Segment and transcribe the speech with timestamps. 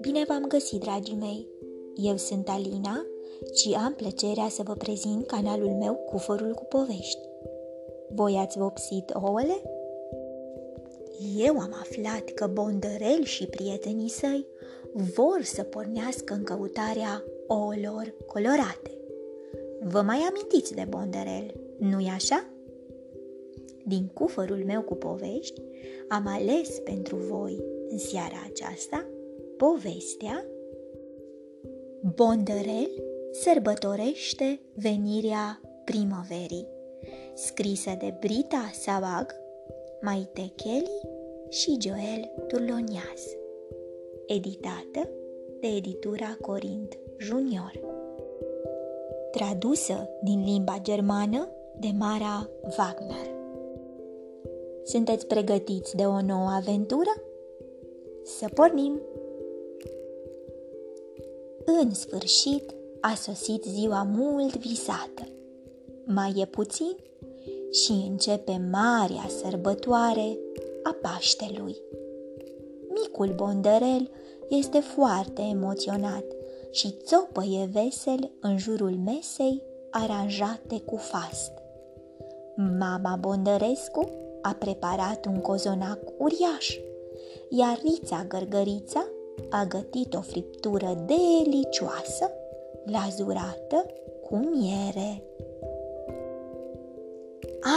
[0.00, 1.48] Bine v-am găsit, dragii mei!
[1.96, 3.06] Eu sunt Alina
[3.54, 7.28] și am plăcerea să vă prezint canalul meu Cufărul cu povești.
[8.08, 9.62] Voi ați vopsit ouăle?
[11.36, 14.46] Eu am aflat că Bondărel și prietenii săi
[14.92, 18.90] vor să pornească în căutarea ouălor colorate.
[19.80, 22.51] Vă mai amintiți de Bonderel, nu-i așa?
[23.84, 25.60] Din cufărul meu cu povești
[26.08, 29.06] am ales pentru voi în seara aceasta
[29.56, 30.44] povestea
[32.14, 32.90] Bonderel
[33.30, 36.66] sărbătorește venirea primăverii,
[37.34, 39.34] scrisă de Brita Savag,
[40.00, 41.00] Maite Kelly
[41.48, 43.36] și Joel Turlonias,
[44.26, 45.08] editată
[45.60, 47.80] de editura Corint Junior.
[49.30, 53.41] Tradusă din limba germană de Mara Wagner.
[54.84, 57.22] Sunteți pregătiți de o nouă aventură?
[58.24, 59.00] Să pornim!
[61.64, 65.28] În sfârșit a sosit ziua mult visată.
[66.04, 66.96] Mai e puțin
[67.70, 70.38] și începe marea sărbătoare
[70.82, 71.76] a Paștelui.
[72.88, 74.10] Micul Bondărel
[74.48, 76.24] este foarte emoționat
[76.70, 81.52] și țopăie vesel în jurul mesei aranjate cu fast.
[82.78, 84.10] Mama Bondărescu
[84.42, 86.78] a preparat un cozonac uriaș,
[87.48, 89.06] iar Rița Gărgărița
[89.50, 92.30] a gătit o friptură delicioasă,
[92.86, 93.86] glazurată
[94.22, 95.22] cu miere.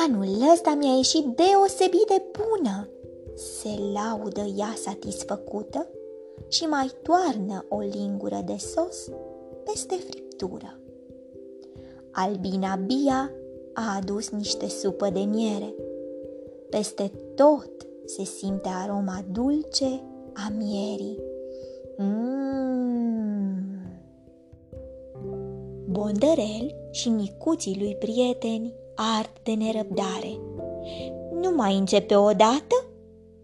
[0.06, 2.90] Anul ăsta mi-a ieșit deosebit de bună,
[3.36, 5.88] se laudă ea satisfăcută
[6.48, 9.10] și mai toarnă o lingură de sos
[9.64, 10.80] peste friptură.
[12.12, 13.32] Albina Bia
[13.74, 15.74] a adus niște supă de miere.
[16.76, 17.70] Peste tot
[18.06, 21.20] se simte aroma dulce a mierii.
[21.98, 23.66] Mmm!
[25.90, 30.40] Bondărel și micuții lui prieteni ard de nerăbdare.
[31.41, 32.86] Nu mai începe odată?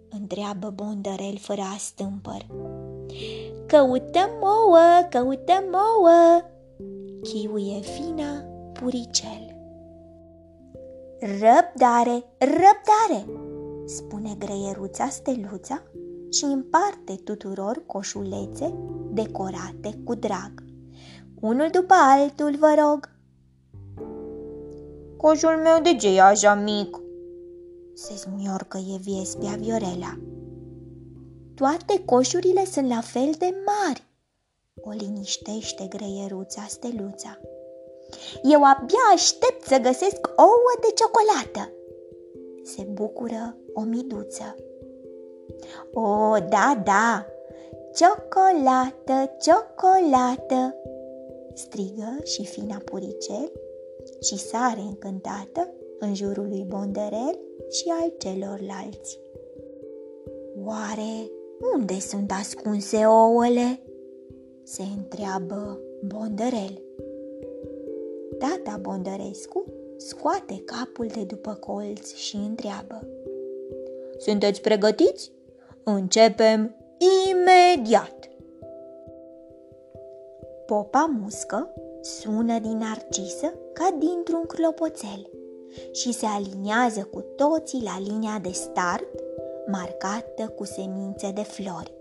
[0.09, 2.46] întreabă Bondărel fără a stâmpăr.
[3.66, 6.42] Căutăm ouă, căutăm ouă,
[7.22, 9.50] chiuie fina puricel.
[11.22, 13.26] Răbdare, răbdare,
[13.86, 15.84] spune greieruța steluța
[16.32, 18.74] și împarte tuturor coșulețe
[19.12, 20.64] decorate cu drag.
[21.40, 23.10] Unul după altul, vă rog.
[25.18, 27.00] Coșul meu de ce e așa mic?
[27.94, 30.18] Se smiorcă Eviespia Viorela.
[31.56, 34.04] Toate coșurile sunt la fel de mari,
[34.81, 37.40] o liniștește greieruța steluța.
[38.44, 41.74] Eu abia aștept să găsesc ouă de ciocolată,
[42.64, 44.56] se bucură o miduță.
[45.94, 47.26] O, da, da,
[47.96, 50.76] ciocolată, ciocolată,
[51.54, 53.52] strigă și fina puricel
[54.22, 57.40] și sare încântată în jurul lui Bonderel
[57.70, 59.20] și al celorlalți.
[60.66, 61.32] Oare
[61.74, 63.80] unde sunt ascunse ouăle?
[64.64, 66.82] se întreabă Bondărel.
[68.64, 69.66] Tata Bondărescu
[69.98, 73.08] scoate capul de după colț și întreabă.
[74.18, 75.32] Sunteți pregătiți?
[75.84, 76.76] Începem
[77.30, 78.30] imediat!
[80.66, 85.30] Popa muscă sună din narcisă ca dintr-un clopoțel
[85.92, 89.10] și se aliniază cu toții la linia de start
[89.68, 91.94] marcată cu semințe de flori.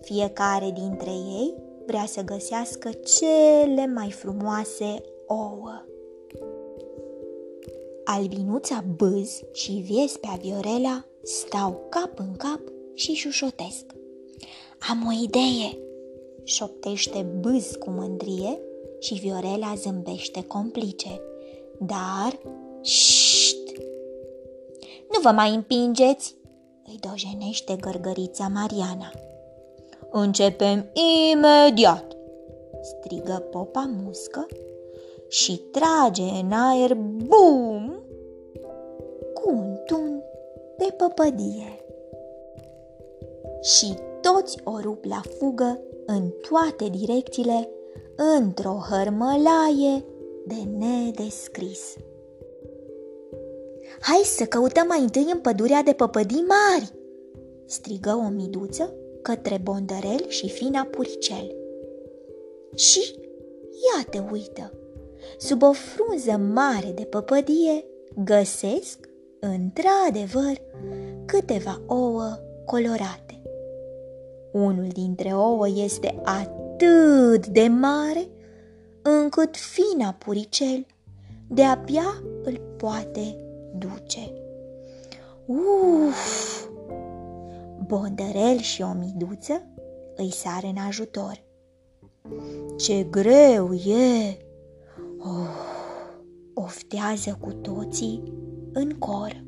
[0.00, 1.54] Fiecare dintre ei
[1.86, 5.84] vrea să găsească cele mai frumoase ouă.
[8.04, 12.60] Albinuța Bâz și Viespea Viorela stau cap în cap
[12.94, 13.84] și șușotesc.
[14.90, 15.78] Am o idee,
[16.44, 18.58] șoptește Bâz cu mândrie
[19.00, 21.20] și Viorela zâmbește complice.
[21.78, 22.38] Dar,
[22.82, 23.76] șt!
[25.12, 26.34] Nu vă mai împingeți,
[26.86, 29.12] îi dojenește gărgărița Mariana.
[30.10, 30.92] Începem
[31.32, 32.16] imediat,
[32.82, 34.46] strigă popa muscă
[35.30, 38.02] și trage în aer bum
[39.34, 40.22] cu un tun
[40.78, 41.84] de păpădie.
[43.60, 47.68] Și toți o rup la fugă în toate direcțiile
[48.36, 50.04] într-o hărmălaie
[50.46, 51.96] de nedescris.
[54.00, 56.92] Hai să căutăm mai întâi în pădurea de păpădii mari!"
[57.66, 61.54] strigă o miduță către Bondărel și Fina Puricel.
[62.74, 63.14] Și
[63.72, 64.79] ia te uită!
[65.38, 67.84] Sub o frunză mare de păpădie
[68.24, 69.08] găsesc
[69.40, 70.60] într-adevăr,
[71.26, 73.42] câteva ouă colorate.
[74.52, 78.28] Unul dintre ouă este atât de mare
[79.02, 80.86] încât fina puricel
[81.48, 83.36] de-abia îl poate
[83.78, 84.32] duce.
[85.46, 86.68] Uf!
[87.86, 89.62] Bondărel și o miduță
[90.16, 91.42] îi sare în ajutor.
[92.76, 94.36] Ce greu e!
[95.22, 95.48] Oh,
[96.54, 98.22] oftează cu toții
[98.72, 99.44] în cor.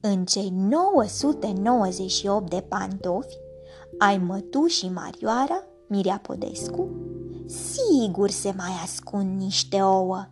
[0.00, 3.36] În cei 998 de pantofi
[3.98, 6.88] ai mătușii Marioara, Mirea Podescu,
[7.46, 10.26] sigur se mai ascund niște ouă.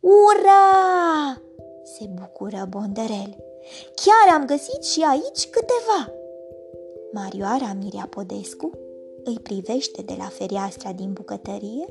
[0.00, 1.40] Ura!
[1.84, 3.36] se bucură Bondărel.
[3.94, 6.12] Chiar am găsit și aici câteva.
[7.12, 8.70] Marioara Mirea Podescu
[9.24, 11.84] îi privește de la fereastra din bucătărie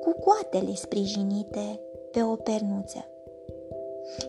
[0.00, 1.80] cu coatele sprijinite
[2.10, 3.04] pe o pernuță.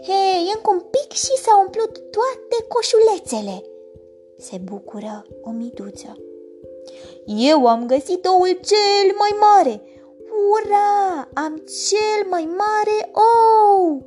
[0.01, 3.63] Hei, încă un pic și s-au umplut toate coșulețele,
[4.37, 6.17] se bucură o miduță.
[7.25, 9.81] Eu am găsit oul cel mai mare!
[10.51, 11.29] Ura!
[11.33, 14.03] Am cel mai mare ou!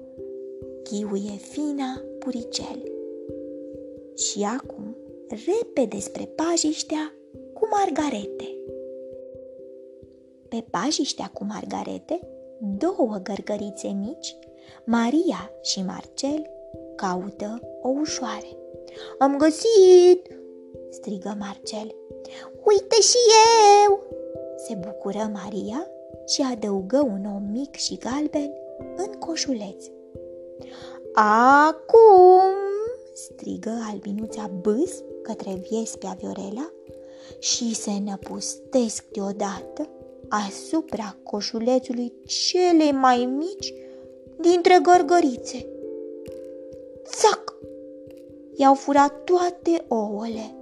[0.82, 2.92] Chiuie fina puricel.
[4.14, 4.96] Și acum,
[5.28, 7.23] repede spre pajiștea cu
[7.78, 8.48] margarete.
[10.48, 12.20] Pe pajiștea cu margarete,
[12.58, 14.36] două gărgărițe mici,
[14.84, 16.50] Maria și Marcel,
[16.96, 18.56] caută o ușoare.
[19.18, 20.38] Am găsit!
[20.90, 21.94] strigă Marcel.
[22.64, 23.18] Uite și
[23.86, 24.02] eu!
[24.56, 25.86] Se bucură Maria
[26.26, 28.52] și adăugă un om mic și galben
[28.96, 29.84] în coșuleț.
[31.12, 32.40] Acum!
[33.12, 36.72] strigă albinuța bâs către viespea Viorela
[37.38, 39.88] și se năpustesc deodată
[40.28, 43.74] asupra coșulețului cele mai mici
[44.40, 45.66] dintre gărgărițe.
[47.04, 47.54] Țac!
[48.56, 50.54] I-au furat toate ouăle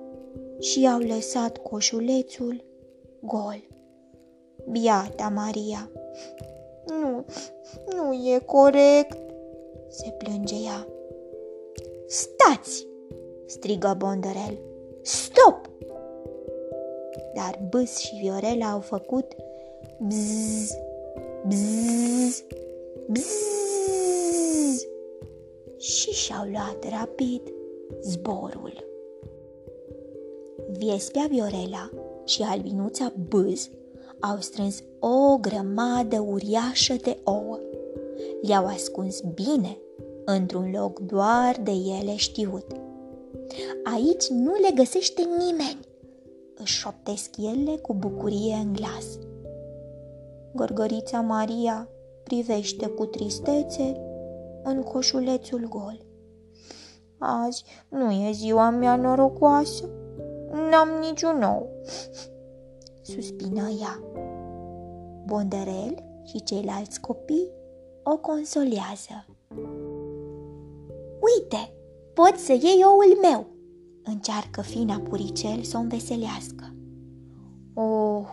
[0.59, 2.65] și i-au lăsat coșulețul
[3.21, 3.65] gol.
[4.71, 5.91] Biata Maria!
[6.87, 7.25] Nu,
[7.97, 9.19] nu e corect,
[9.89, 10.87] se plânge ea.
[12.07, 12.87] Stați!
[13.47, 14.59] strigă Bondărel.
[15.03, 15.72] Stop!
[17.43, 19.27] Dar Bâs și Viorela au făcut
[19.99, 20.75] bzz,
[21.47, 22.45] bzz,
[23.07, 24.87] bzz
[25.79, 27.41] și și-au luat rapid
[28.03, 28.85] zborul.
[30.71, 31.91] Viespea Viorela
[32.25, 33.71] și albinuța Bâz
[34.21, 37.59] au strâns o grămadă uriașă de ouă.
[38.43, 39.79] Le-au ascuns bine
[40.25, 42.67] într-un loc doar de ele știut.
[43.95, 45.79] Aici nu le găsește nimeni,
[46.63, 49.19] își șoptesc ele cu bucurie în glas.
[50.53, 51.89] Gorgorița Maria
[52.23, 54.01] privește cu tristețe
[54.63, 56.07] în coșulețul gol.
[57.19, 59.89] Azi nu e ziua mea norocoasă,
[60.71, 61.69] n-am niciun ou,
[63.03, 64.03] suspină ea.
[65.27, 67.49] Bonderel și ceilalți copii
[68.03, 69.27] o consolează.
[71.21, 71.75] Uite,
[72.15, 73.47] pot să iei oul meu,
[74.05, 76.75] încearcă fina puricel să o înveselească.
[77.75, 78.27] Oh,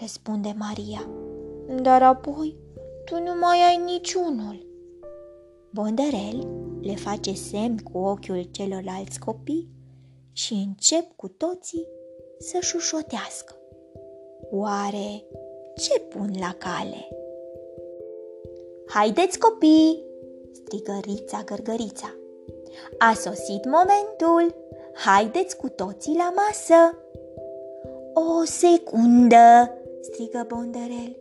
[0.00, 1.08] răspunde Maria,
[1.82, 2.56] dar apoi
[3.04, 4.66] tu nu mai ai niciunul.
[5.70, 6.48] Bonderel
[6.80, 9.68] le face semn cu ochiul celorlalți copii
[10.32, 11.86] și încep cu toții
[12.38, 13.54] să șușotească.
[14.50, 15.24] Oare
[15.76, 17.08] ce pun la cale?
[18.86, 20.04] Haideți copii,
[20.52, 22.14] strigă Rița Gărgărița.
[22.98, 24.54] A sosit momentul,
[24.94, 26.96] haideți cu toții la masă.
[28.14, 31.16] O secundă, strigă Bonderel,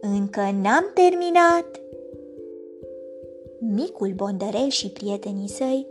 [0.00, 1.80] încă n-am terminat.
[3.58, 5.86] Micul Bonderel și prietenii săi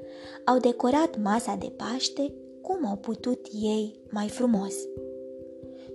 [0.45, 4.73] au decorat masa de Paște cum au putut ei mai frumos.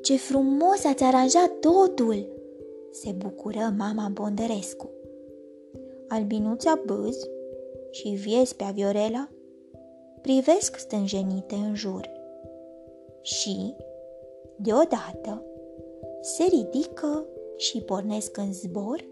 [0.02, 2.26] Ce frumos ați aranjat totul!"
[2.90, 4.90] se bucură mama Bonderescu.
[6.08, 7.16] Albinuța Bâz
[7.90, 9.28] și Viespea Viorela
[10.20, 12.10] privesc stânjenite în jur
[13.20, 13.76] și,
[14.56, 15.42] deodată,
[16.20, 19.04] se ridică și pornesc în zbor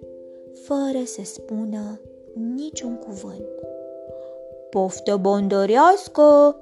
[0.53, 2.01] fără să spună
[2.55, 3.49] niciun cuvânt.
[4.71, 6.57] Poftă bondărească,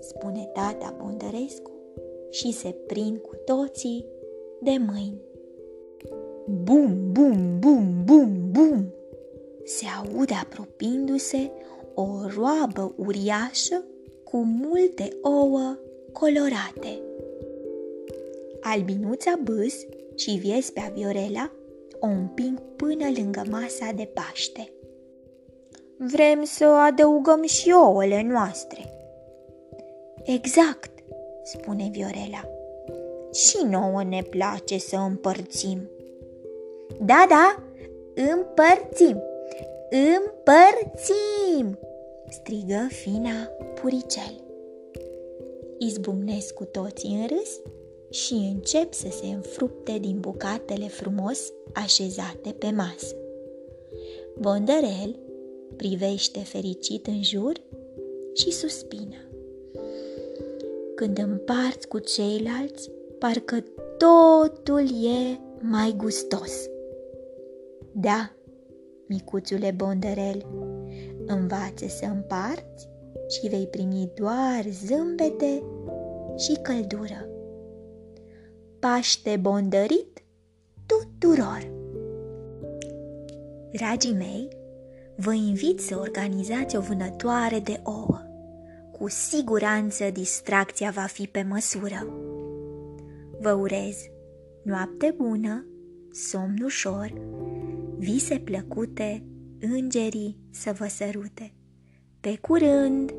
[0.00, 1.70] spune tata Bondărescu
[2.30, 4.06] și se prind cu toții
[4.60, 5.20] de mâini.
[6.46, 8.94] Bum, bum, bum, bum, bum!
[9.64, 11.50] Se aude apropiindu-se
[11.94, 12.06] o
[12.36, 13.84] roabă uriașă
[14.24, 15.78] cu multe ouă
[16.12, 17.00] colorate.
[18.60, 19.74] Albinuța Bâs
[20.16, 21.50] și Viespea Viorela
[22.00, 24.72] o împing până lângă masa de Paște.
[25.96, 28.92] vrem să adăugăm și ouăle noastre.
[30.24, 30.90] Exact,
[31.42, 32.48] spune Viorela.
[33.32, 35.78] Și nouă ne place să împărțim.
[37.00, 37.62] Da, da,
[38.14, 39.22] împărțim,
[39.92, 41.78] împărțim,
[42.28, 43.48] strigă Fina
[43.80, 44.40] Puricel.
[45.78, 47.60] Izbucnesc cu toții în râs
[48.10, 53.16] și încep să se înfrupte din bucatele frumos așezate pe masă.
[54.38, 55.18] Bondărel
[55.76, 57.52] privește fericit în jur
[58.34, 59.16] și suspină.
[60.94, 63.64] Când împarți cu ceilalți, parcă
[63.98, 66.68] totul e mai gustos.
[67.92, 68.32] Da,
[69.12, 70.46] micuțule Bondărel,
[71.26, 72.88] învață să împarți
[73.28, 75.62] și vei primi doar zâmbete
[76.36, 77.28] și căldură.
[78.78, 80.22] Paște bondărit
[80.86, 81.70] tuturor!
[83.72, 84.48] Dragii mei,
[85.16, 88.20] vă invit să organizați o vânătoare de ouă.
[88.92, 92.06] Cu siguranță distracția va fi pe măsură.
[93.40, 93.96] Vă urez
[94.62, 95.66] noapte bună,
[96.12, 97.12] somn ușor,
[98.02, 99.24] vise plăcute,
[99.60, 101.52] îngerii să vă sărute.
[102.20, 103.14] Pe curând!